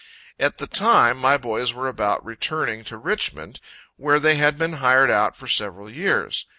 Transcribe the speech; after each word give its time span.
At 0.39 0.57
the 0.57 0.65
time, 0.65 1.19
my 1.19 1.37
boys 1.37 1.75
were 1.75 1.87
about 1.87 2.25
returning 2.25 2.83
to 2.85 2.97
Richmond, 2.97 3.59
where 3.97 4.19
they 4.19 4.33
had 4.33 4.57
been 4.57 4.73
hired 4.81 5.11
out 5.11 5.35
for 5.35 5.47
several 5.47 5.91
years. 5.91 6.47